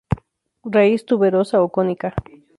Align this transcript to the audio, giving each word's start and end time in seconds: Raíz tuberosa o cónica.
Raíz 0.75 1.01
tuberosa 1.09 1.61
o 1.65 1.67
cónica. 1.75 2.09